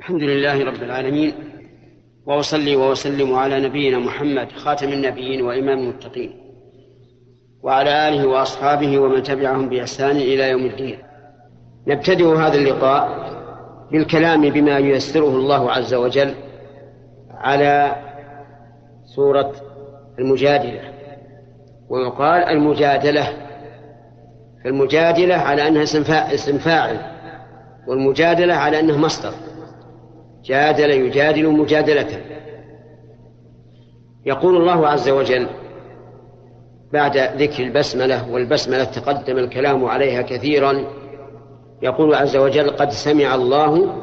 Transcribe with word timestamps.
الحمد 0.00 0.22
لله 0.22 0.64
رب 0.64 0.82
العالمين 0.82 1.34
وأصلي 2.26 2.76
وأسلم 2.76 3.34
على 3.34 3.60
نبينا 3.60 3.98
محمد 3.98 4.52
خاتم 4.52 4.88
النبيين 4.88 5.42
وإمام 5.42 5.78
المتقين 5.78 6.36
وعلى 7.62 8.08
آله 8.08 8.26
وأصحابه 8.28 8.98
ومن 8.98 9.22
تبعهم 9.22 9.68
بإحسان 9.68 10.16
إلى 10.16 10.50
يوم 10.50 10.66
الدين. 10.66 10.98
نبتدئ 11.86 12.36
هذا 12.36 12.54
اللقاء 12.54 13.30
بالكلام 13.92 14.50
بما 14.50 14.78
ييسره 14.78 15.28
الله 15.28 15.72
عز 15.72 15.94
وجل 15.94 16.34
على 17.30 17.96
سورة 19.04 19.52
المجادلة 20.18 20.80
ويقال 21.88 22.42
المجادلة 22.42 23.28
فالمجادلة 24.64 25.34
على 25.34 25.68
أنها 25.68 25.82
اسم 26.34 26.58
فاعل 26.58 27.00
والمجادلة 27.86 28.54
على 28.54 28.80
انه 28.80 28.98
مصدر. 28.98 29.49
جادل 30.44 30.90
يجادل 30.90 31.48
مجادلة. 31.48 32.20
يقول 34.26 34.56
الله 34.56 34.88
عز 34.88 35.08
وجل 35.08 35.48
بعد 36.92 37.16
ذكر 37.16 37.62
البسملة 37.62 38.30
والبسملة 38.30 38.84
تقدم 38.84 39.38
الكلام 39.38 39.84
عليها 39.84 40.22
كثيرا 40.22 40.84
يقول 41.82 42.14
عز 42.14 42.36
وجل 42.36 42.70
قد 42.70 42.90
سمع 42.90 43.34
الله 43.34 43.94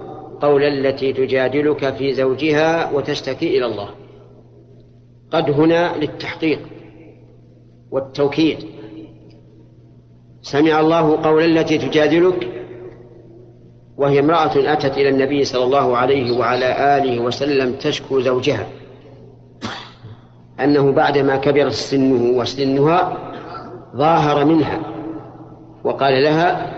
قول 0.41 0.63
التي 0.63 1.13
تجادلك 1.13 1.93
في 1.93 2.13
زوجها 2.13 2.91
وتشتكي 2.91 3.57
إلى 3.57 3.65
الله. 3.65 3.89
قد 5.31 5.49
هنا 5.49 5.97
للتحقيق 5.97 6.59
والتوكيد. 7.91 8.57
سمع 10.41 10.79
الله 10.79 11.21
قول 11.21 11.57
التي 11.57 11.77
تجادلك 11.77 12.56
وهي 13.97 14.19
امرأة 14.19 14.51
أتت 14.55 14.97
إلى 14.97 15.09
النبي 15.09 15.43
صلى 15.43 15.63
الله 15.63 15.97
عليه 15.97 16.37
وعلى 16.37 16.97
آله 16.97 17.19
وسلم 17.19 17.73
تشكو 17.73 18.19
زوجها 18.19 18.67
أنه 20.59 20.91
بعدما 20.91 21.35
كبر 21.35 21.69
سنه 21.69 22.37
وسنها 22.39 23.17
ظاهر 23.95 24.45
منها 24.45 24.79
وقال 25.83 26.23
لها 26.23 26.73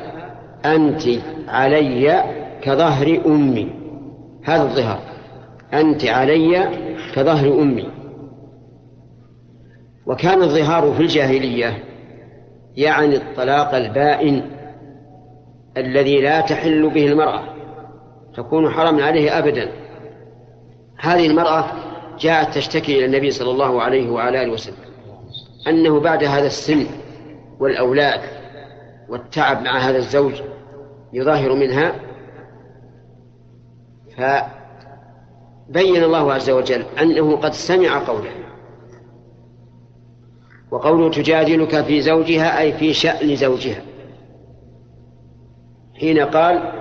أنت 0.65 1.03
علي 1.47 2.23
كظهر 2.61 3.21
أمي 3.25 3.69
هذا 4.43 4.63
الظهار 4.63 4.99
أنت 5.73 6.05
علي 6.05 6.69
كظهر 7.15 7.61
أمي. 7.61 7.89
وكان 10.05 10.41
الظهار 10.41 10.93
في 10.93 10.99
الجاهلية 10.99 11.83
يعني 12.77 13.15
الطلاق 13.15 13.75
البائن 13.75 14.58
الذي 15.77 16.21
لا 16.21 16.41
تحل 16.41 16.89
به 16.89 17.07
المرأة 17.07 17.43
تكون 18.35 18.69
حرما 18.69 19.03
عليه 19.03 19.37
أبدا. 19.39 19.71
هذه 20.97 21.27
المرأة 21.27 21.65
جاءت 22.19 22.55
تشتكي 22.55 22.97
إلى 22.97 23.05
النبي 23.05 23.31
صلى 23.31 23.51
الله 23.51 23.81
عليه 23.81 24.09
وعلى 24.09 24.43
آله 24.43 24.51
وسلم 24.51 24.75
أنه 25.67 25.99
بعد 25.99 26.23
هذا 26.23 26.47
السن 26.47 26.85
والأولاد 27.59 28.21
والتعب 29.09 29.61
مع 29.61 29.77
هذا 29.77 29.97
الزوج 29.97 30.41
يظاهر 31.13 31.55
منها 31.55 31.95
فبين 34.17 36.03
الله 36.03 36.33
عز 36.33 36.49
وجل 36.49 36.85
أنه 37.01 37.35
قد 37.35 37.53
سمع 37.53 37.99
قوله. 37.99 38.31
وقوله 40.71 41.11
تجادلك 41.11 41.81
في 41.81 42.01
زوجها 42.01 42.59
أي 42.59 42.73
في 42.73 42.93
شأن 42.93 43.35
زوجها. 43.35 43.81
حين 45.99 46.19
قال 46.19 46.71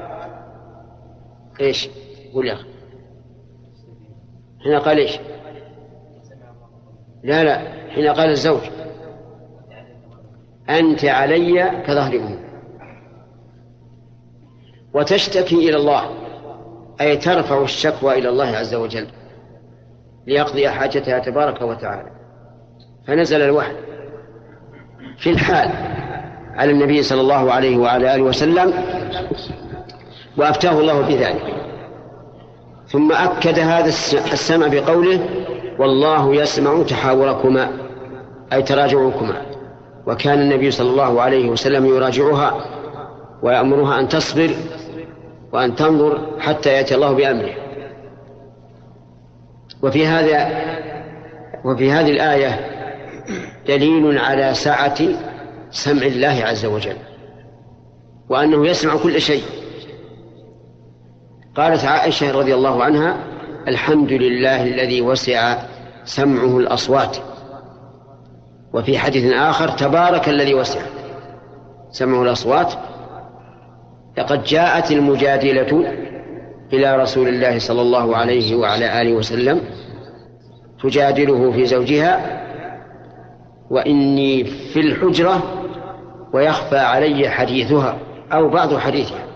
إيش؟ 1.61 1.89
قول 2.35 2.47
يا 2.47 2.53
أخي. 2.53 2.69
حين 4.65 4.79
قال 4.79 4.99
إيش؟ 4.99 5.19
لا 7.23 7.45
لا. 7.45 7.59
حين 7.91 8.09
قال 8.09 8.31
الزوج 8.31 8.61
أنت 10.71 11.05
علي 11.05 11.83
كظهر 11.87 12.17
أمي. 12.17 12.39
وتشتكي 14.95 15.69
إلى 15.69 15.77
الله 15.77 16.11
أي 17.01 17.17
ترفع 17.17 17.63
الشكوى 17.63 18.19
إلى 18.19 18.29
الله 18.29 18.47
عز 18.47 18.75
وجل 18.75 19.07
ليقضي 20.27 20.69
حاجتها 20.69 21.19
تبارك 21.19 21.63
وتعالى. 21.63 22.11
فنزل 23.07 23.43
الوحي 23.43 23.77
في 25.19 25.31
الحال. 25.31 25.98
على 26.59 26.73
النبي 26.73 27.03
صلى 27.03 27.21
الله 27.21 27.53
عليه 27.53 27.77
وعلى 27.77 28.15
آله 28.15 28.23
وسلم 28.23 28.73
وأفتاه 30.37 30.81
الله 30.81 31.01
بذلك. 31.01 31.55
ثم 32.89 33.13
أكد 33.13 33.59
هذا 33.59 33.89
السمع 34.33 34.67
بقوله 34.67 35.21
والله 35.79 36.35
يسمع 36.35 36.83
تحاوركما 36.83 37.71
أي 38.53 38.63
تراجعكما. 38.63 39.43
وكان 40.07 40.41
النبي 40.41 40.71
صلى 40.71 40.91
الله 40.91 41.23
عليه 41.23 41.49
وسلم 41.49 41.87
يراجعها 41.87 42.55
ويأمرها 43.43 44.01
أن 44.01 44.09
تصبر 44.09 44.51
وأن 45.53 45.75
تنظر 45.75 46.41
حتى 46.41 46.73
يأتي 46.73 46.95
الله 46.95 47.13
بأمره. 47.13 47.55
وفي 49.83 50.07
هذا 50.07 50.49
وفي 51.65 51.93
هذه 51.93 52.11
الآية 52.11 52.61
دليل 53.69 54.19
على 54.19 54.55
سعة 54.55 54.99
سمع 55.71 56.07
الله 56.07 56.43
عز 56.45 56.67
وجل 56.67 56.97
وأنه 58.29 58.67
يسمع 58.67 58.97
كل 58.97 59.21
شيء. 59.21 59.43
قالت 61.57 61.85
عائشة 61.85 62.39
رضي 62.39 62.55
الله 62.55 62.85
عنها 62.85 63.17
الحمد 63.69 64.13
لله 64.13 64.63
الذي 64.63 65.03
وسع 65.03 65.59
سمعه 66.05 66.59
الأصوات. 66.59 67.17
وفي 68.75 68.99
حديث 68.99 69.33
آخر 69.33 69.69
تبارك 69.69 70.29
الذي 70.29 70.55
وسع 70.55 70.81
سمعه 71.91 72.23
الأصوات. 72.23 72.73
لقد 74.19 74.45
جاءت 74.45 74.93
المجادلة 74.93 75.95
إلى 76.73 76.97
رسول 76.97 77.29
الله 77.29 77.59
صلى 77.59 77.83
الله 77.83 78.17
عليه 78.17 78.57
وعلى 78.57 79.03
آله 79.03 79.13
وسلم 79.13 79.61
تجادله 80.83 81.53
في 81.53 81.67
زوجها 81.67 82.45
وإني 83.71 84.45
في 84.45 84.81
الحجرة 84.81 85.58
ويخفى 86.33 86.79
علي 86.79 87.29
حديثها 87.29 87.99
أو 88.33 88.49
بعض 88.49 88.77
حديثها. 88.77 89.27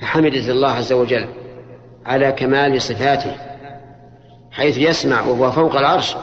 فحمدت 0.00 0.48
الله 0.48 0.70
عز 0.70 0.92
وجل 0.92 1.28
على 2.06 2.32
كمال 2.32 2.82
صفاته 2.82 3.36
حيث 4.50 4.78
يسمع 4.78 5.20
وهو 5.20 5.50
فوق 5.50 5.76
العرش 5.76 6.16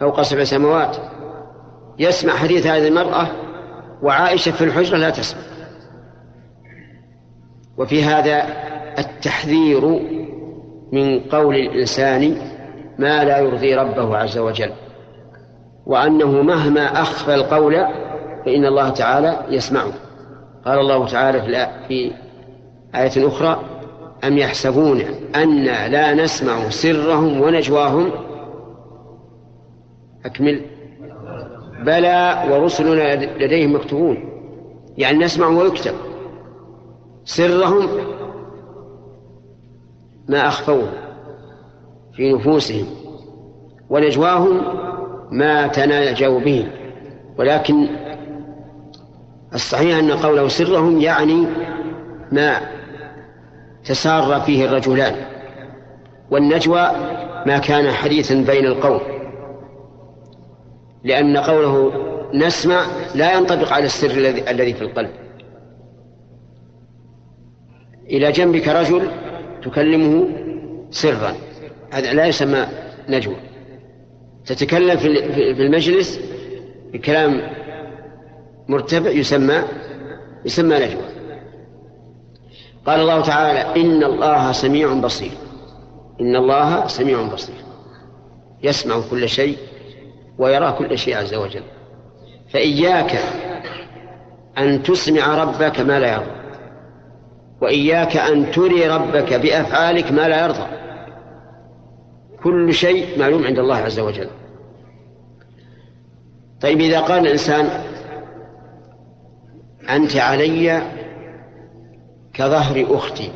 فوق 0.00 0.22
سبع 0.22 0.44
سماوات 0.44 0.96
يسمع 1.98 2.32
حديث 2.32 2.66
هذه 2.66 2.88
المرأة 2.88 3.28
وعائشة 4.02 4.52
في 4.52 4.64
الحجرة 4.64 4.96
لا 4.96 5.10
تسمع. 5.10 5.42
وفي 7.78 8.04
هذا 8.04 8.46
التحذير 8.98 9.86
من 10.92 11.20
قول 11.20 11.56
الإنسان 11.56 12.36
ما 12.98 13.24
لا 13.24 13.38
يرضي 13.38 13.74
ربه 13.74 14.16
عز 14.16 14.38
وجل. 14.38 14.72
وأنه 15.86 16.42
مهما 16.42 17.02
أخفى 17.02 17.34
القول 17.34 17.74
فإن 18.44 18.66
الله 18.66 18.88
تعالى 18.88 19.46
يسمعه. 19.48 19.92
قال 20.64 20.78
الله 20.78 21.06
تعالى 21.06 21.70
في 21.88 22.12
آية 22.94 23.28
أخرى 23.28 23.60
أم 24.24 24.38
يحسبون 24.38 25.00
أن 25.36 25.64
لا 25.64 26.14
نسمع 26.14 26.68
سرهم 26.68 27.40
ونجواهم؟ 27.40 28.10
أكمل. 30.24 30.60
بلى 31.84 32.44
ورسلنا 32.50 33.14
لديهم 33.44 33.74
مكتوبون. 33.74 34.28
يعني 34.98 35.18
نسمع 35.18 35.46
ويكتب. 35.48 35.94
سرهم 37.24 37.88
ما 40.28 40.46
أخفوه 40.48 40.88
في 42.12 42.32
نفوسهم 42.32 42.86
ونجواهم 43.90 44.60
ما 45.32 45.66
تناجوا 45.66 46.40
به. 46.40 46.68
ولكن 47.38 47.88
الصحيح 49.54 49.98
أن 49.98 50.10
قوله 50.10 50.48
سرهم 50.48 51.00
يعني 51.00 51.46
ما 52.32 52.60
تسار 53.84 54.40
فيه 54.40 54.64
الرجلان. 54.64 55.14
والنجوى 56.30 56.90
ما 57.46 57.58
كان 57.58 57.92
حديثا 57.92 58.34
بين 58.34 58.66
القوم. 58.66 59.00
لأن 61.04 61.36
قوله 61.36 61.92
نسمع 62.34 62.86
لا 63.14 63.32
ينطبق 63.32 63.72
على 63.72 63.84
السر 63.84 64.10
الذي 64.50 64.74
في 64.74 64.82
القلب. 64.82 65.10
إلى 68.06 68.32
جنبك 68.32 68.68
رجل 68.68 69.10
تكلمه 69.62 70.28
سرا. 70.90 71.34
هذا 71.92 72.12
لا 72.12 72.26
يسمى 72.26 72.66
نجوى. 73.08 73.51
تتكلم 74.46 74.96
في 74.96 75.62
المجلس 75.62 76.20
بكلام 76.92 77.42
مرتفع 78.68 79.10
يسمى 79.10 79.62
يسمى 80.44 80.74
نجوى. 80.74 81.04
قال 82.86 83.00
الله 83.00 83.20
تعالى 83.20 83.80
إن 83.80 84.04
الله 84.04 84.52
سميع 84.52 84.92
بصير. 84.92 85.32
إن 86.20 86.36
الله 86.36 86.86
سميع 86.86 87.22
بصير. 87.22 87.54
يسمع 88.62 89.00
كل 89.10 89.28
شيء 89.28 89.56
ويرى 90.38 90.72
كل 90.78 90.98
شيء 90.98 91.16
عز 91.16 91.34
وجل. 91.34 91.62
فإياك 92.48 93.18
أن 94.58 94.82
تسمع 94.82 95.42
ربك 95.44 95.80
ما 95.80 96.00
لا 96.00 96.12
يرضى 96.12 96.42
وإياك 97.60 98.16
أن 98.16 98.50
تري 98.50 98.88
ربك 98.88 99.34
بأفعالك 99.34 100.12
ما 100.12 100.28
لا 100.28 100.44
يرضى. 100.44 100.81
كل 102.44 102.74
شيء 102.74 103.18
معلوم 103.18 103.44
عند 103.44 103.58
الله 103.58 103.76
عز 103.76 104.00
وجل. 104.00 104.28
طيب 106.60 106.80
إذا 106.80 107.00
قال 107.00 107.26
الإنسان 107.26 107.68
أنت 109.90 110.16
علي 110.16 110.82
كظهر 112.32 112.86
أختي. 112.90 113.30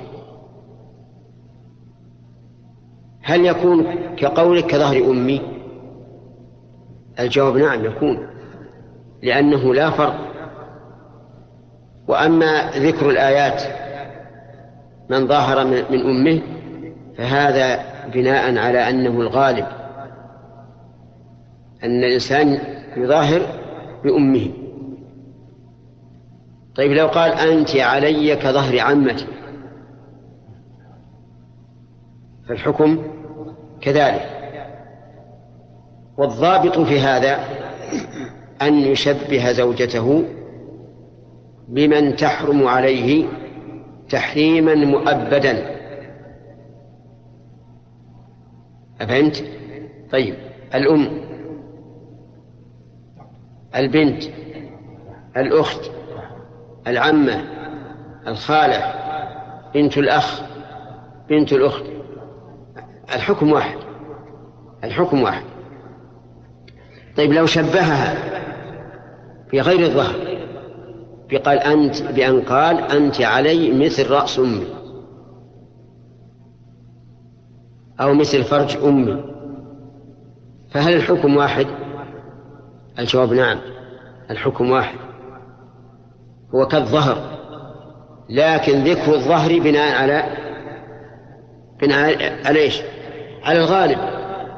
هل 3.23 3.47
يكون 3.47 3.87
كقولك 4.17 4.67
كظهر 4.67 4.97
أمي؟ 4.97 5.43
الجواب 7.21 7.57
نعم 7.57 7.85
يكون 7.85 8.29
لأنه 9.23 9.75
لا 9.75 9.91
فرق. 9.91 10.27
وأما 12.09 12.71
ذكر 12.71 13.11
الآيات 13.11 13.63
من 15.11 15.27
ظاهر 15.27 15.65
من 15.65 16.01
أمه 16.01 16.43
فهذا 17.17 17.96
بناء 18.13 18.59
على 18.59 18.91
أنه 18.91 19.21
الغالب 19.21 19.67
أن 21.85 22.05
الإنسان 22.05 22.59
يظاهر 22.97 23.43
بأمه. 24.05 24.51
طيب 26.77 26.93
لو 26.93 27.07
قال 27.07 27.33
أنت 27.33 27.77
علي 27.77 28.37
كظهر 28.37 28.81
عمتي 28.81 29.27
فالحكم 32.49 33.03
كذلك. 33.81 34.31
والضابط 36.19 36.79
في 36.79 37.01
هذا 37.01 37.39
أن 38.63 38.75
يشبه 38.75 39.53
زوجته 39.53 40.25
بمن 41.69 42.17
تحرم 42.17 42.67
عليه 42.67 43.27
تحريما 44.11 44.75
مؤبدا. 44.75 45.76
أفهمت؟ 49.01 49.45
طيب 50.13 50.35
الأم 50.75 51.21
البنت 53.77 54.25
الأخت 55.37 55.91
العمة 56.87 57.45
الخالة 58.27 58.95
بنت 59.75 59.99
الأخ 59.99 60.43
بنت 61.29 61.53
الأخت. 61.53 61.85
الحكم 63.15 63.53
واحد 63.53 63.79
الحكم 64.85 65.23
واحد. 65.23 65.45
طيب 67.17 67.33
لو 67.33 67.47
شبهها 67.47 68.15
في 69.51 69.61
غير 69.61 69.81
الظهر 69.81 70.37
بقال 71.31 71.59
أنت 71.59 72.03
بأن 72.03 72.41
قال 72.41 72.79
أنت 72.79 73.21
علي 73.21 73.85
مثل 73.85 74.11
رأس 74.11 74.39
أمي. 74.39 74.76
أو 78.01 78.15
مثل 78.15 78.45
فرج 78.45 78.77
أمي 78.77 79.25
فهل 80.71 80.95
الحكم 80.95 81.37
واحد؟ 81.37 81.67
الجواب 82.99 83.33
نعم 83.33 83.59
الحكم 84.31 84.71
واحد 84.71 84.99
هو 86.55 86.67
كالظهر 86.67 87.37
لكن 88.29 88.85
ذكر 88.85 89.15
الظهر 89.15 89.59
بناء 89.59 90.03
على 90.03 90.37
بناء 91.81 92.33
على 92.47 92.61
إيش؟ 92.61 92.83
على 93.45 93.59
الغالب 93.59 93.99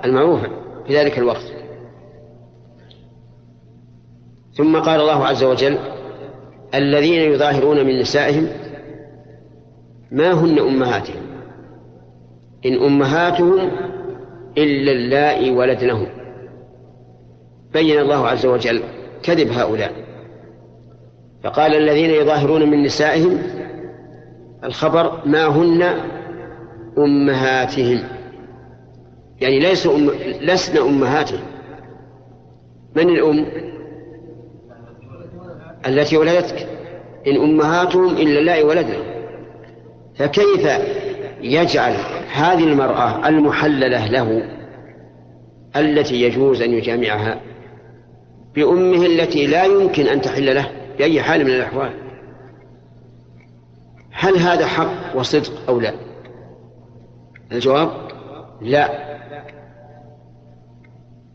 المعروف 0.05 0.41
في 0.87 0.97
ذلك 0.97 1.19
الوقت 1.19 1.53
ثم 4.55 4.79
قال 4.79 5.01
الله 5.01 5.27
عز 5.27 5.45
وجل 5.45 5.79
الذين 6.75 7.33
يظاهرون 7.33 7.87
من 7.87 8.01
نسائهم 8.01 8.49
ما 10.11 10.33
هن 10.33 10.59
أمهاتهم 10.59 11.28
إن 12.67 12.75
أمهاتهم 12.75 13.71
إلا 14.59 14.93
اللائي 14.93 15.51
ولدنهم 15.51 16.07
بين 17.73 17.99
الله 17.99 18.29
عز 18.29 18.47
وجل 18.47 18.83
كذب 19.23 19.53
هؤلاء. 19.53 19.93
فقال 21.43 21.75
الذين 21.75 22.11
يظاهرون 22.11 22.71
من 22.71 22.83
نسائهم 22.83 23.39
الخبر 24.65 25.27
ما 25.27 25.47
هن 25.47 25.83
أمهاتهم. 26.99 28.05
يعني 29.41 29.59
ليسوا 29.59 29.97
أم 29.97 30.11
لسن 30.41 30.79
أمهاتهم. 30.79 31.41
من 32.97 33.09
الأم؟ 33.09 33.47
التي 35.87 36.17
ولدتك. 36.17 36.69
إن 37.27 37.37
أمهاتهم 37.37 38.17
إلا 38.17 38.39
الله 38.39 38.65
ولدنا 38.65 39.03
فكيف 40.15 40.69
يجعل 41.43 42.18
هذه 42.33 42.65
المرأة 42.65 43.29
المحللة 43.29 44.07
له 44.07 44.43
التي 45.77 46.23
يجوز 46.23 46.63
أن 46.63 46.73
يجامعها 46.73 47.41
بأمه 48.55 49.07
التي 49.07 49.47
لا 49.47 49.65
يمكن 49.65 50.07
أن 50.07 50.21
تحل 50.21 50.55
له 50.55 50.71
بأي 50.99 51.23
حال 51.23 51.45
من 51.45 51.51
الأحوال. 51.51 51.91
هل 54.13 54.37
هذا 54.37 54.67
حق 54.67 55.17
وصدق 55.17 55.53
أو 55.69 55.81
لا؟ 55.81 55.95
الجواب 57.53 57.91
لا. 58.61 59.09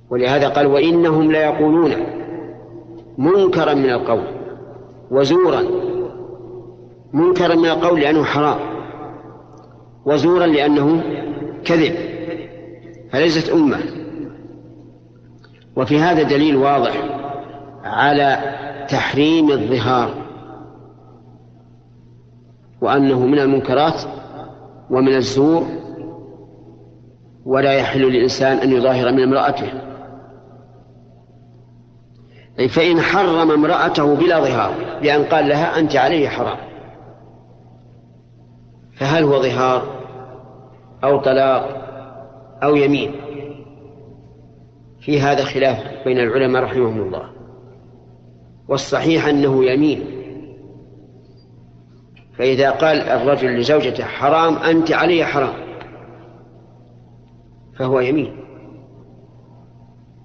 ولهذا 0.09 0.49
قال 0.49 0.67
وإنهم 0.67 1.31
ليقولون 1.31 1.93
منكرا 3.17 3.73
من 3.73 3.89
القول 3.89 4.23
وزورا. 5.11 5.63
منكرا 7.13 7.55
من 7.55 7.65
القول 7.65 7.99
لأنه 7.99 8.23
حرام. 8.23 8.72
وزورا 10.05 10.47
لأنه 10.47 11.03
كذب 11.65 11.95
فليست 13.11 13.49
أمة. 13.49 13.79
وفي 15.75 15.99
هذا 15.99 16.23
دليل 16.23 16.55
واضح 16.55 16.93
على 17.83 18.39
تحريم 18.89 19.51
الظهار 19.51 20.13
وأنه 22.81 23.25
من 23.25 23.39
المنكرات 23.39 24.01
ومن 24.89 25.15
الزور 25.15 25.67
ولا 27.45 27.73
يحل 27.73 28.01
للإنسان 28.01 28.57
أن 28.57 28.71
يظاهر 28.71 29.11
من 29.11 29.23
امرأته. 29.23 29.71
فإن 32.69 33.01
حرم 33.01 33.51
امرأته 33.51 34.15
بلا 34.15 34.39
ظهار 34.39 34.99
بأن 35.01 35.23
قال 35.23 35.47
لها 35.49 35.79
أنت 35.79 35.95
عليه 35.95 36.29
حرام 36.29 36.57
فهل 38.95 39.23
هو 39.23 39.41
ظهار؟ 39.41 40.02
أو 41.03 41.17
طلاق 41.17 41.83
أو 42.63 42.75
يمين. 42.75 43.11
في 45.01 45.21
هذا 45.21 45.43
خلاف 45.43 45.77
بين 46.05 46.19
العلماء 46.19 46.63
رحمهم 46.63 47.01
الله. 47.01 47.29
والصحيح 48.67 49.27
أنه 49.27 49.65
يمين. 49.65 50.05
فإذا 52.37 52.71
قال 52.71 53.01
الرجل 53.01 53.59
لزوجته 53.59 54.03
حرام 54.03 54.55
أنت 54.55 54.91
علي 54.91 55.25
حرام. 55.25 55.53
فهو 57.79 57.99
يمين. 57.99 58.35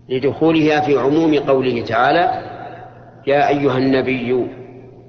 لدخولها 0.09 0.81
في 0.81 0.99
عموم 0.99 1.35
قوله 1.35 1.83
تعالى 1.83 2.49
يا 3.27 3.49
أيها 3.49 3.79
النبي 3.79 4.47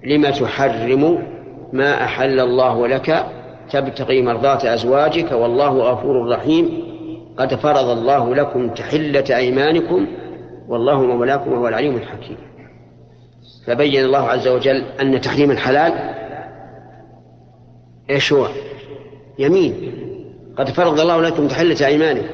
لم 0.05 0.29
تحرم 0.29 1.27
ما 1.73 2.03
أحل 2.03 2.39
الله 2.39 2.88
لك 2.88 3.38
تبتغي 3.71 4.21
مرضاة 4.21 4.73
أزواجك 4.73 5.31
والله 5.31 5.69
غفور 5.69 6.29
رحيم. 6.29 6.83
قد 7.38 7.55
فرض 7.55 7.89
الله 7.89 8.35
لكم 8.35 8.69
تحلة 8.69 9.38
أيمانكم 9.38 10.07
والله 10.67 11.01
مولاكم 11.01 11.51
وهو 11.53 11.67
العليم 11.67 11.95
الحكيم. 11.95 12.38
فبين 13.67 14.05
الله 14.05 14.29
عز 14.29 14.47
وجل 14.47 14.83
أن 15.01 15.21
تحريم 15.21 15.51
الحلال 15.51 15.93
إيش 18.09 18.33
هو؟ 18.33 18.47
يمين. 19.39 19.93
قد 20.57 20.69
فرض 20.69 20.99
الله 20.99 21.21
لكم 21.21 21.47
تحلة 21.47 21.88
أيمانكم. 21.88 22.27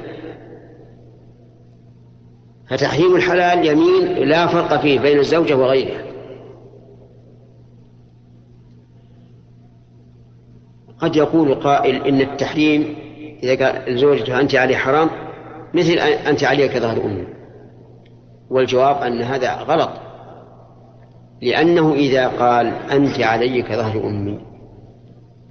فتحريم 2.69 3.15
الحلال 3.15 3.67
يمين 3.67 4.29
لا 4.29 4.47
فرق 4.47 4.81
فيه 4.81 4.99
بين 4.99 5.19
الزوجة 5.19 5.55
وغيرها. 5.55 6.04
قد 11.05 11.15
يقول 11.15 11.55
قائل 11.55 12.07
إن 12.07 12.21
التحريم 12.21 12.95
إذا 13.43 13.65
قال 13.65 13.89
الزوجة 13.89 14.39
أنت 14.41 14.55
علي 14.55 14.77
حرام 14.77 15.09
مثل 15.74 15.91
أنت 16.27 16.43
علي 16.43 16.67
كظهر 16.67 17.05
أمي. 17.05 17.27
والجواب 18.50 19.01
أن 19.01 19.21
هذا 19.21 19.53
غلط. 19.53 19.89
لأنه 21.41 21.93
إذا 21.93 22.27
قال 22.27 22.67
أنت 22.91 23.19
علي 23.19 23.62
كظهر 23.62 24.07
أمي 24.07 24.39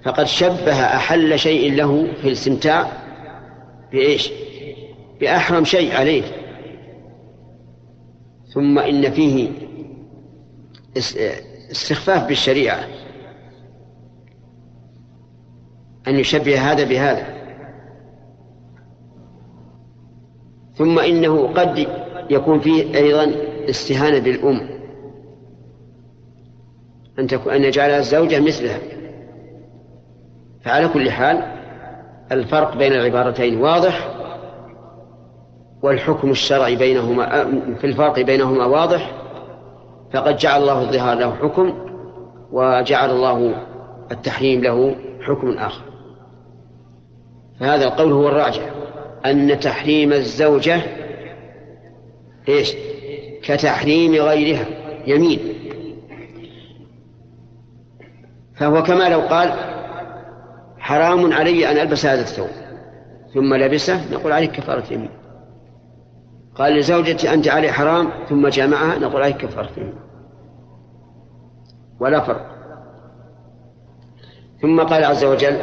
فقد 0.05 0.25
شبه 0.25 0.83
أحل 0.83 1.39
شيء 1.39 1.73
له 1.73 2.07
في 2.21 2.27
الاستمتاع 2.27 2.87
بإيش؟ 3.91 4.31
بأحرم 5.21 5.65
شيء 5.65 5.95
عليه. 5.95 6.23
ثم 8.53 8.79
إن 8.79 9.11
فيه 9.11 9.49
استخفاف 11.71 12.27
بالشريعة. 12.27 13.04
أن 16.07 16.15
يشبه 16.15 16.71
هذا 16.71 16.83
بهذا. 16.83 17.25
ثم 20.73 20.99
إنه 20.99 21.47
قد 21.47 21.87
يكون 22.29 22.59
فيه 22.59 22.95
أيضا 22.97 23.31
استهانة 23.69 24.19
بالأم. 24.19 24.69
أن 27.19 27.27
تكون 27.27 27.53
أن 27.53 27.63
يجعل 27.63 27.89
الزوجة 27.89 28.39
مثلها. 28.39 28.79
فعلى 30.63 30.87
كل 30.87 31.11
حال 31.11 31.43
الفرق 32.31 32.77
بين 32.77 32.93
العبارتين 32.93 33.61
واضح 33.61 34.15
والحكم 35.83 36.31
الشرعي 36.31 36.75
بينهما 36.75 37.43
في 37.75 37.87
الفرق 37.87 38.19
بينهما 38.19 38.65
واضح 38.65 39.11
فقد 40.13 40.37
جعل 40.37 40.61
الله 40.61 40.81
الظهار 40.81 41.17
له 41.17 41.35
حكم 41.35 41.73
وجعل 42.51 43.09
الله 43.09 43.55
التحريم 44.11 44.61
له 44.61 44.95
حكم 45.21 45.49
آخر. 45.49 45.94
فهذا 47.59 47.85
القول 47.85 48.11
هو 48.11 48.27
الراجح. 48.27 48.71
أن 49.25 49.59
تحريم 49.59 50.13
الزوجة 50.13 50.81
إيش؟ 52.49 52.75
كتحريم 53.43 54.13
غيرها. 54.13 54.65
يمين. 55.07 55.39
فهو 58.55 58.83
كما 58.83 59.09
لو 59.09 59.19
قال 59.19 59.53
حرام 60.77 61.33
علي 61.33 61.71
أن 61.71 61.77
ألبس 61.77 62.05
هذا 62.05 62.21
الثوب. 62.21 62.49
ثم 63.33 63.53
لبسه 63.53 64.11
نقول 64.11 64.31
عليك 64.31 64.51
كفارة 64.51 64.93
يمين. 64.93 65.09
قال 66.55 66.73
لزوجتي 66.73 67.33
أنت 67.33 67.47
علي 67.47 67.71
حرام 67.71 68.11
ثم 68.29 68.47
جامعها 68.47 68.99
نقول 68.99 69.21
عليك 69.21 69.37
كفارة 69.37 69.69
يمين. 69.77 69.95
ولا 71.99 72.19
فرق. 72.19 72.55
ثم 74.61 74.81
قال 74.81 75.03
عز 75.03 75.25
وجل 75.25 75.57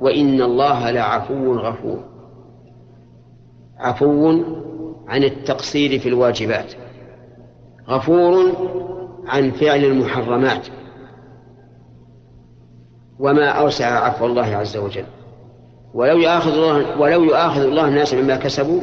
وإن 0.00 0.42
الله 0.42 0.90
لعفو 0.90 1.54
غفور. 1.54 2.04
عفو 3.78 4.42
عن 5.08 5.24
التقصير 5.24 5.98
في 5.98 6.08
الواجبات. 6.08 6.72
غفور 7.88 8.52
عن 9.26 9.50
فعل 9.50 9.84
المحرمات. 9.84 10.66
وما 13.18 13.48
أوسع 13.48 14.04
عفو 14.04 14.26
الله 14.26 14.56
عز 14.56 14.76
وجل. 14.76 15.06
ولو 15.94 16.18
يؤاخذ 16.18 16.52
الله 16.52 17.00
ولو 17.00 17.24
يؤاخذ 17.24 17.60
الله 17.60 17.88
الناس 17.88 18.14
بما 18.14 18.36
كسبوا 18.36 18.80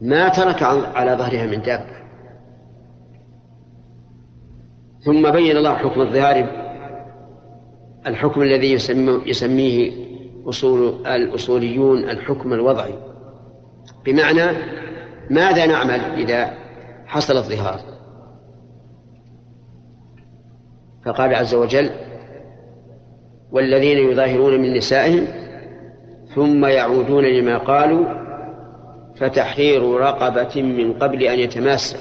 ما 0.00 0.28
ترك 0.28 0.62
على 0.94 1.12
ظهرها 1.12 1.46
من 1.46 1.62
دابة. 1.62 2.02
ثم 5.04 5.30
بين 5.30 5.56
الله 5.56 5.74
حكم 5.74 6.00
الظهار 6.00 6.61
الحكم 8.06 8.42
الذي 8.42 8.72
يسميه 9.26 9.92
أصول 10.46 11.06
الأصوليون 11.06 11.98
الحكم 11.98 12.52
الوضعي. 12.52 12.94
بمعنى 14.04 14.58
ماذا 15.30 15.66
نعمل 15.66 16.00
إذا 16.00 16.54
حصل 17.06 17.36
الظهار؟ 17.36 17.80
فقال 21.04 21.34
عز 21.34 21.54
وجل 21.54 21.90
والذين 23.52 24.10
يظاهرون 24.10 24.60
من 24.60 24.74
نسائهم 24.74 25.26
ثم 26.34 26.64
يعودون 26.64 27.24
لما 27.24 27.58
قالوا 27.58 28.06
فتحرير 29.16 29.90
رقبة 29.90 30.62
من 30.62 30.92
قبل 30.92 31.22
أن 31.22 31.38
يتماسا 31.38 31.98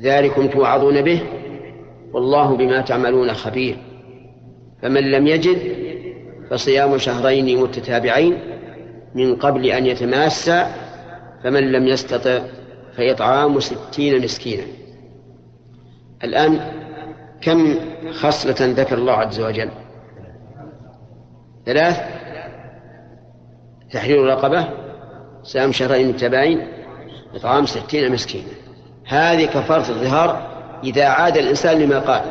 ذلكم 0.00 0.46
توعظون 0.46 1.02
به 1.02 1.22
والله 2.16 2.56
بما 2.56 2.80
تعملون 2.80 3.32
خبير. 3.32 3.76
فمن 4.82 5.10
لم 5.10 5.26
يجد 5.26 5.58
فصيام 6.50 6.98
شهرين 6.98 7.60
متتابعين 7.62 8.38
من 9.14 9.36
قبل 9.36 9.66
أن 9.66 9.86
يتماسا 9.86 10.74
فمن 11.44 11.72
لم 11.72 11.86
يستطع 11.86 12.40
فإطعام 12.96 13.60
ستين 13.60 14.24
مسكينا. 14.24 14.62
الآن 16.24 16.60
كم 17.40 17.74
خصلة 18.12 18.56
ذكر 18.60 18.98
الله 18.98 19.12
عز 19.12 19.40
وجل؟ 19.40 19.70
ثلاث. 21.66 22.00
تحرير 23.92 24.24
رقبة 24.24 24.68
صيام 25.42 25.72
شهرين 25.72 26.08
متباين 26.08 26.68
إطعام 27.34 27.66
ستين 27.66 28.12
مسكينا. 28.12 28.52
هذه 29.06 29.44
كفارة 29.44 29.90
الظهار 29.90 30.55
إذا 30.84 31.04
عاد 31.04 31.36
الإنسان 31.36 31.78
لما 31.78 31.98
قال 31.98 32.22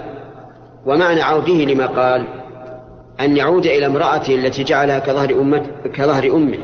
ومعنى 0.86 1.22
عوده 1.22 1.54
لما 1.54 1.86
قال 1.86 2.26
أن 3.20 3.38
يعود 3.38 3.66
إلى 3.66 3.86
امرأته 3.86 4.36
التي 4.36 4.64
جعلها 4.64 5.00
كظهر 5.00 5.32
أمة 5.32 5.66
كظهر 5.94 6.36
أمه 6.36 6.58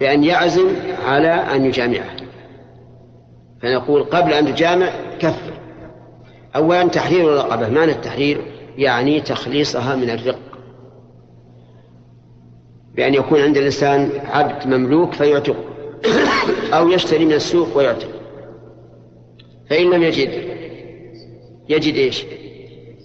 بأن 0.00 0.24
يعزم 0.24 0.68
على 1.06 1.28
أن 1.28 1.64
يجامعها. 1.64 2.16
فنقول 3.62 4.02
قبل 4.02 4.32
أن 4.32 4.54
تجامع 4.54 4.90
كفر. 5.18 5.52
أولا 6.56 6.88
تحرير 6.88 7.32
الرقبة. 7.32 7.68
معنى 7.68 7.92
التحرير 7.92 8.40
يعني 8.76 9.20
تخليصها 9.20 9.96
من 9.96 10.10
الرق. 10.10 10.38
بأن 12.94 13.14
يكون 13.14 13.40
عند 13.40 13.56
الإنسان 13.56 14.10
عبد 14.32 14.66
مملوك 14.66 15.12
فيعتق 15.12 15.56
أو 16.72 16.88
يشتري 16.88 17.24
من 17.24 17.32
السوق 17.32 17.76
ويعتق 17.76 18.19
فإن 19.70 19.90
لم 19.90 20.02
يجد. 20.02 20.30
يجد 21.68 21.94
إيش؟ 21.94 22.24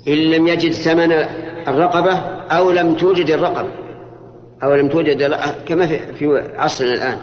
إن 0.08 0.14
لم 0.14 0.48
يجد 0.48 0.72
ثمن 0.72 1.12
الرقبة 1.68 2.14
أو 2.52 2.72
لم 2.72 2.96
توجد 2.96 3.30
الرقبة. 3.30 3.70
أو 4.64 4.76
لم 4.76 4.90
توجد 4.90 5.36
كما 5.66 5.88
في 5.88 6.52
عصرنا 6.56 6.94
الآن. 6.94 7.18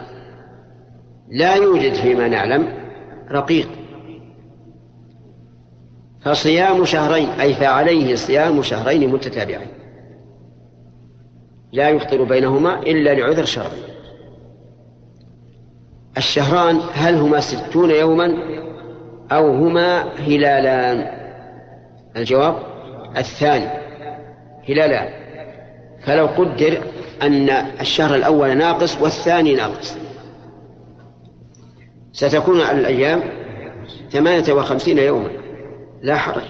لا 1.29 1.55
يوجد 1.55 1.93
فيما 1.93 2.27
نعلم 2.27 2.73
رقيق. 3.31 3.69
فصيام 6.21 6.85
شهرين 6.85 7.29
أي 7.29 7.53
فعليه 7.53 8.15
صيام 8.15 8.61
شهرين 8.61 9.09
متتابعين. 9.09 9.67
لا 11.71 11.89
يفطر 11.89 12.23
بينهما 12.23 12.79
إلا 12.79 13.13
لعذر 13.13 13.45
شرعي. 13.45 13.83
الشهران 16.17 16.79
هل 16.93 17.15
هما 17.15 17.39
ستون 17.39 17.91
يوما؟ 17.91 18.53
أو 19.33 19.55
هما 19.55 20.03
هلالان. 20.19 21.07
الجواب 22.17 22.55
الثاني 23.17 23.67
هلالان. 24.69 25.09
فلو 26.05 26.25
قدر 26.25 26.77
أن 27.21 27.49
الشهر 27.81 28.15
الأول 28.15 28.57
ناقص 28.57 29.01
والثاني 29.01 29.55
ناقص. 29.55 29.97
ستكون 32.11 32.61
على 32.61 32.79
الأيام 32.79 33.23
ثمانية 34.11 34.53
وخمسين 34.53 34.97
يوما. 34.97 35.29
لا 36.01 36.15
حرج. 36.15 36.43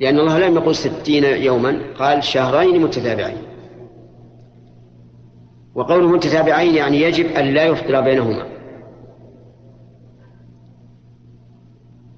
لأن 0.00 0.18
الله 0.18 0.38
لم 0.38 0.54
يقل 0.54 0.74
ستين 0.74 1.24
يوما 1.24 1.80
قال 1.98 2.24
شهرين 2.24 2.82
متتابعين. 2.82 3.42
وقوله 5.74 6.08
متتابعين 6.08 6.74
يعني 6.74 7.02
يجب 7.02 7.26
أن 7.26 7.44
لا 7.44 7.64
يفطر 7.64 8.00
بينهما. 8.00 8.49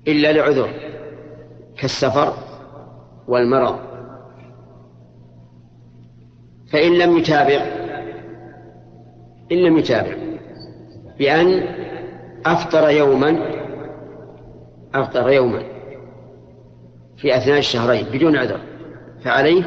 إلا 0.08 0.32
لعذر 0.32 0.70
كالسفر 1.78 2.34
والمرض. 3.28 3.78
فإن 6.72 6.98
لم 6.98 7.18
يتابع 7.18 7.66
إن 9.52 9.56
لم 9.56 9.78
يتابع 9.78 10.16
بأن 11.18 11.62
أفطر 12.46 12.90
يوما 12.90 13.38
أفطر 14.94 15.30
يوما 15.30 15.62
في 17.16 17.36
أثناء 17.36 17.58
الشهرين 17.58 18.06
بدون 18.12 18.36
عذر 18.36 18.60
فعليه 19.24 19.64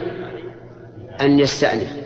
أن 1.21 1.39
يستأنف. 1.39 2.05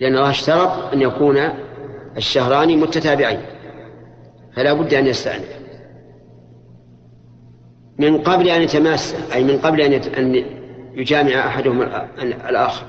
لأن 0.00 0.16
الله 0.16 0.30
اشترط 0.30 0.92
أن 0.92 1.00
يكون 1.00 1.36
الشهران 2.16 2.80
متتابعين 2.80 3.40
فلا 4.56 4.72
بد 4.72 4.94
أن 4.94 5.06
يستأنف. 5.06 5.63
من 7.98 8.18
قبل 8.22 8.48
أن 8.48 8.62
يتماس 8.62 9.14
أي 9.34 9.44
من 9.44 9.58
قبل 9.58 9.80
أن 9.80 10.44
يجامع 10.94 11.46
أحدهما 11.46 12.08
الآخر. 12.22 12.86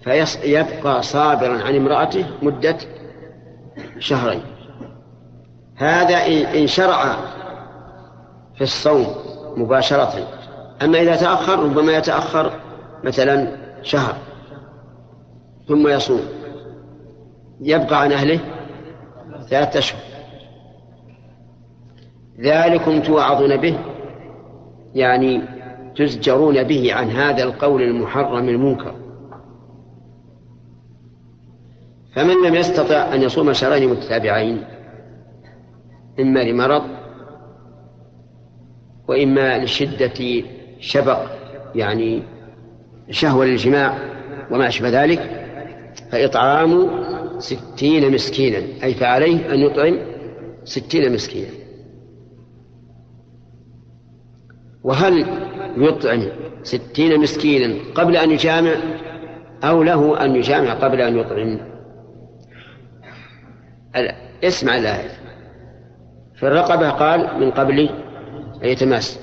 فيبقى 0.00 1.02
صابرا 1.02 1.62
عن 1.62 1.76
امرأته 1.76 2.26
مدة 2.42 2.76
شهرين. 3.98 4.42
هذا 5.76 6.16
إن 6.58 6.66
شرع 6.66 7.16
في 8.56 8.64
الصوم 8.64 9.06
مباشرة. 9.56 10.28
أما 10.82 11.02
إذا 11.02 11.16
تأخر 11.16 11.58
ربما 11.58 11.92
يتأخر 11.92 12.52
مثلا 13.04 13.56
شهر 13.82 14.16
ثم 15.68 15.88
يصوم. 15.88 16.22
يبقى 17.60 18.00
عن 18.00 18.12
أهله 18.12 18.40
ثلاثة 19.50 19.78
أشهر. 19.78 20.00
ذلكم 22.40 23.02
توعظون 23.02 23.56
به 23.56 23.78
يعني 24.94 25.42
تزجرون 25.96 26.62
به 26.62 26.94
عن 26.94 27.10
هذا 27.10 27.42
القول 27.44 27.82
المحرم 27.82 28.48
المنكر. 28.48 28.94
فمن 32.14 32.46
لم 32.46 32.54
يستطع 32.54 33.14
أن 33.14 33.22
يصوم 33.22 33.52
شهرين 33.52 33.90
متتابعين 33.90 34.64
إما 36.20 36.40
لمرض 36.40 36.82
وإما 39.08 39.58
لشدة 39.58 40.44
شبق 40.80 41.18
يعني 41.74 42.22
شهوة 43.10 43.44
للجماع 43.44 43.98
وما 44.50 44.68
أشبه 44.68 45.04
ذلك 45.04 45.44
فإطعام 46.12 46.90
ستين 47.38 48.14
مسكينا 48.14 48.58
أي 48.84 48.94
فعليه 48.94 49.54
أن 49.54 49.58
يطعم 49.58 49.98
ستين 50.64 51.12
مسكينا. 51.12 51.67
وهل 54.88 55.26
يطعم 55.76 56.22
ستين 56.62 57.20
مسكينا 57.20 57.74
قبل 57.94 58.16
أن 58.16 58.30
يجامع 58.30 58.74
أو 59.64 59.82
له 59.82 60.24
أن 60.24 60.36
يجامع 60.36 60.74
قبل 60.74 61.00
أن 61.00 61.18
يطعم؟ 61.18 61.60
اسمع 64.44 64.76
الآية. 64.76 65.10
في 66.34 66.42
الرقبة 66.42 66.90
قال 66.90 67.40
من 67.40 67.50
قبل 67.50 67.80
أن 68.64 68.68
يتماس. 68.68 69.20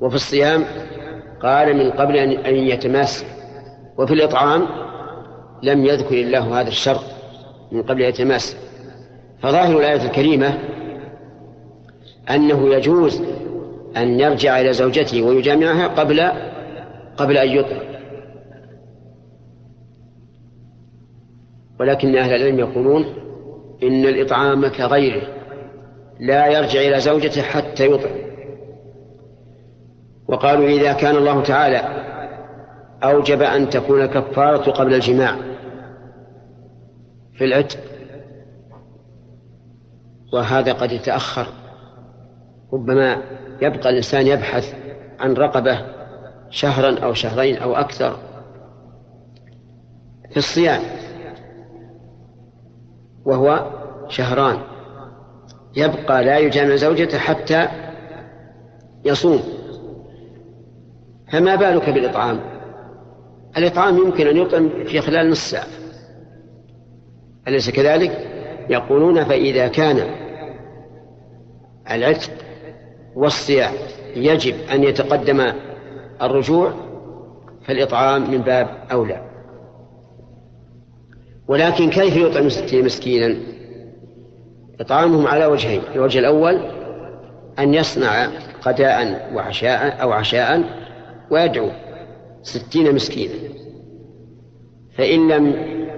وفي 0.00 0.14
الصيام 0.14 0.64
قال 1.42 1.76
من 1.76 1.90
قبل 1.90 2.16
أن 2.16 2.54
يتماس. 2.54 3.24
وفي 3.98 4.14
الإطعام 4.14 4.66
لم 5.62 5.84
يذكر 5.84 6.14
الله 6.14 6.60
هذا 6.60 6.68
الشرط 6.68 7.04
من 7.72 7.82
قبل 7.82 8.02
أن 8.02 8.08
يتماس. 8.08 8.56
فظاهر 9.42 9.78
الآية 9.78 10.02
الكريمة 10.02 10.58
أنه 12.30 12.74
يجوز 12.74 13.22
أن 13.96 14.20
يرجع 14.20 14.60
إلى 14.60 14.72
زوجته 14.72 15.22
ويجامعها 15.22 15.88
قبل 15.88 16.30
قبل 17.16 17.36
أن 17.36 17.48
يطعم. 17.48 17.90
ولكن 21.80 22.16
أهل 22.16 22.34
العلم 22.34 22.58
يقولون 22.58 23.04
إن 23.82 24.04
الإطعام 24.06 24.68
كغيره 24.68 25.22
لا 26.20 26.46
يرجع 26.46 26.80
إلى 26.80 27.00
زوجته 27.00 27.42
حتى 27.42 27.86
يطعم. 27.86 28.20
وقالوا 30.28 30.68
إذا 30.68 30.92
كان 30.92 31.16
الله 31.16 31.42
تعالى 31.42 32.00
أوجب 33.02 33.42
أن 33.42 33.68
تكون 33.68 34.02
الكفارة 34.02 34.70
قبل 34.70 34.94
الجماع 34.94 35.36
في 37.34 37.44
العتق 37.44 37.78
وهذا 40.32 40.72
قد 40.72 40.92
يتأخر. 40.92 41.46
ربما 42.72 43.22
يبقى 43.62 43.90
الإنسان 43.90 44.26
يبحث 44.26 44.74
عن 45.20 45.34
رقبة 45.34 45.86
شهرا 46.50 46.98
أو 46.98 47.14
شهرين 47.14 47.56
أو 47.56 47.76
أكثر 47.76 48.16
في 50.30 50.36
الصيام 50.36 50.82
وهو 53.24 53.70
شهران. 54.08 54.58
يبقى 55.76 56.24
لا 56.24 56.38
يجامع 56.38 56.76
زوجته 56.76 57.18
حتى 57.18 57.68
يصوم. 59.04 59.42
فما 61.32 61.56
بالك 61.56 61.90
بالإطعام؟ 61.90 62.40
الإطعام 63.56 63.98
يمكن 63.98 64.26
أن 64.26 64.36
يطعم 64.36 64.84
في 64.84 65.00
خلال 65.00 65.30
نصف 65.30 65.42
ساعة. 65.42 65.66
أليس 67.48 67.70
كذلك؟ 67.70 68.10
يقولون 68.70 69.24
فإذا 69.24 69.68
كان 69.68 70.10
العتق 71.90 72.30
والصيام 73.14 73.74
يجب 74.16 74.54
أن 74.72 74.84
يتقدم 74.84 75.52
الرجوع 76.22 76.72
فالإطعام 77.64 78.30
من 78.30 78.38
باب 78.38 78.68
أولى. 78.92 79.30
ولكن 81.48 81.90
كيف 81.90 82.16
يطعم 82.16 82.46
مسكينا؟ 82.84 83.36
إطعامهم 84.80 85.26
على 85.26 85.46
وجهين 85.46 85.82
الوجه 85.94 86.18
الأول 86.18 86.60
أن 87.58 87.74
يصنع 87.74 88.28
غداء 88.66 89.30
وعشاء 89.34 90.02
أو 90.02 90.12
عشاء 90.12 90.64
ويدعو 91.30 91.70
ستين 92.42 92.94
مسكينا. 92.94 93.34
فإن 94.92 95.28
لم 95.28 95.54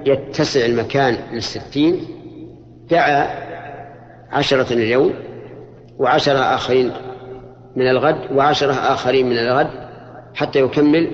يتسع 0.07 0.67
المكان 0.67 1.17
للستين 1.33 2.01
دعا 2.91 3.29
عشرة 4.31 4.73
اليوم 4.73 5.15
وعشرة 5.99 6.39
آخرين 6.39 6.93
من 7.77 7.89
الغد 7.89 8.33
وعشرة 8.33 8.73
آخرين 8.73 9.27
من 9.27 9.39
الغد 9.39 9.71
حتى 10.35 10.61
يكمل 10.61 11.11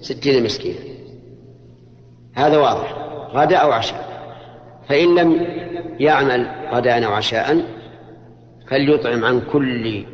ستين 0.00 0.44
مسكينا. 0.44 0.78
هذا 2.34 2.56
واضح 2.56 2.96
غداء 3.34 3.62
أو 3.62 3.72
عشاء. 3.72 4.06
فإن 4.88 5.14
لم 5.14 5.46
يعمل 6.00 6.46
غداء 6.72 7.04
أو 7.04 7.12
عشاء 7.12 7.64
فليطعم 8.68 9.24
عن 9.24 9.40
كل 9.40 10.04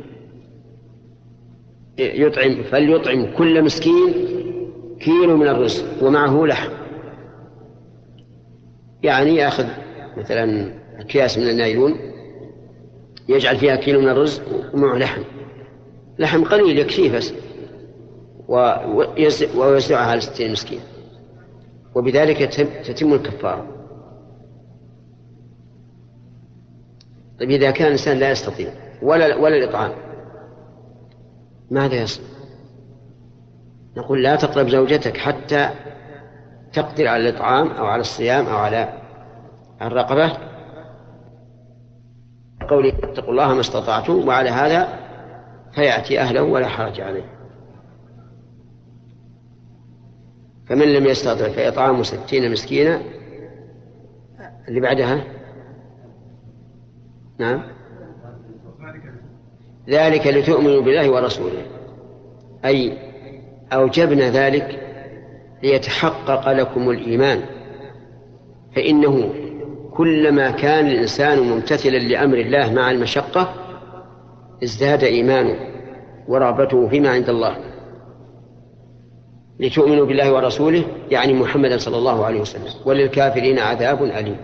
يطعم 1.97 2.63
فليطعم 2.63 3.35
كل 3.37 3.63
مسكين 3.63 4.13
كيلو 4.99 5.37
من 5.37 5.47
الرزق 5.47 6.03
ومعه 6.03 6.45
لحم. 6.45 6.71
يعني 9.03 9.35
يأخذ 9.35 9.65
مثلا 10.17 10.73
أكياس 10.99 11.37
من 11.37 11.49
النايلون 11.49 12.12
يجعل 13.29 13.57
فيها 13.57 13.75
كيلو 13.75 14.01
من 14.01 14.09
الرزق 14.09 14.43
ومعه 14.73 14.97
لحم. 14.97 15.21
لحم 16.19 16.43
قليل 16.43 16.79
يكفيه 16.79 17.17
بس. 17.17 17.33
ويوزعها 19.55 20.05
على 20.05 20.21
ستين 20.21 20.51
مسكين. 20.51 20.79
وبذلك 21.95 22.37
تتم 22.85 23.13
الكفارة. 23.13 23.67
طيب 27.39 27.49
إذا 27.49 27.71
كان 27.71 27.87
الإنسان 27.87 28.19
لا 28.19 28.31
يستطيع 28.31 28.73
ولا 29.01 29.35
ولا 29.35 29.57
الإطعام 29.57 29.91
ماذا 31.71 31.95
يصنع؟ 31.95 32.25
نقول 33.97 34.23
لا 34.23 34.35
تقرب 34.35 34.69
زوجتك 34.69 35.17
حتى 35.17 35.69
تقدر 36.73 37.07
على 37.07 37.29
الإطعام 37.29 37.67
أو 37.67 37.85
على 37.85 38.01
الصيام 38.01 38.45
أو 38.45 38.57
على 38.57 38.93
الرقبة. 39.81 40.52
قوله 42.73 42.93
اتقوا 43.03 43.31
الله 43.31 43.53
ما 43.53 43.59
استطعتم 43.59 44.27
وعلى 44.27 44.49
هذا 44.49 44.99
فيأتي 45.75 46.19
أهله 46.19 46.43
ولا 46.43 46.67
حرج 46.67 47.01
عليه. 47.01 47.25
فمن 50.69 50.93
لم 50.93 51.05
يستطع 51.05 51.49
فإطعام 51.49 52.03
ستين 52.03 52.51
مسكينا 52.51 53.01
اللي 54.67 54.79
بعدها؟ 54.79 55.23
نعم. 57.39 57.63
ذلك 59.89 60.27
لتؤمنوا 60.27 60.81
بالله 60.81 61.11
ورسوله. 61.11 61.65
أي 62.65 62.97
أوجبنا 63.73 64.29
ذلك 64.29 64.79
ليتحقق 65.63 66.51
لكم 66.51 66.89
الإيمان. 66.89 67.43
فإنه 68.75 69.33
كلما 69.97 70.51
كان 70.51 70.87
الإنسان 70.87 71.39
ممتثلا 71.39 71.97
لأمر 71.97 72.37
الله 72.37 72.73
مع 72.73 72.91
المشقة 72.91 73.53
ازداد 74.63 75.03
إيمانه 75.03 75.55
ورغبته 76.27 76.89
فيما 76.89 77.09
عند 77.09 77.29
الله. 77.29 77.57
لتؤمنوا 79.59 80.05
بالله 80.05 80.33
ورسوله 80.33 80.83
يعني 81.11 81.33
محمدا 81.33 81.77
صلى 81.77 81.97
الله 81.97 82.25
عليه 82.25 82.41
وسلم. 82.41 82.85
وللكافرين 82.85 83.59
عذاب 83.59 84.03
أليم. 84.03 84.37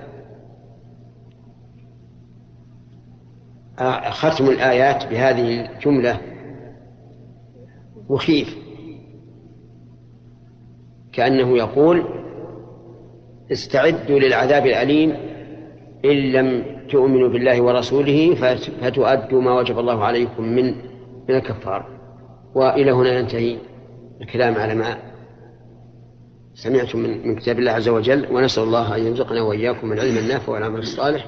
ختم 4.10 4.50
الآيات 4.50 5.08
بهذه 5.08 5.66
الجملة 5.66 6.22
مخيف. 8.10 8.58
كأنه 11.14 11.58
يقول 11.58 12.04
استعدوا 13.52 14.20
للعذاب 14.20 14.66
الأليم 14.66 15.29
إن 16.06 16.32
لم 16.32 16.66
تؤمنوا 16.90 17.30
بالله 17.30 17.62
ورسوله 17.62 18.36
فتؤدوا 18.82 19.42
ما 19.42 19.60
وجب 19.60 19.80
الله 19.80 20.04
عليكم 20.04 20.44
من 20.44 20.66
من 21.30 21.36
الكفار. 21.36 21.86
وإلى 22.56 22.92
هنا 22.92 23.20
ينتهي 23.20 23.58
الكلام 24.22 24.56
على 24.56 24.76
ما 24.76 24.98
سمعتم 26.54 27.00
من 27.00 27.36
كتاب 27.36 27.60
الله 27.60 27.72
عز 27.72 27.90
وجل. 27.90 28.28
ونسأل 28.32 28.64
الله 28.64 28.96
أن 28.96 29.02
يرزقنا 29.06 29.42
وإياكم 29.42 29.94
العلم 29.94 30.18
النافع 30.18 30.54
والعمل 30.54 30.80
الصالح. 30.80 31.28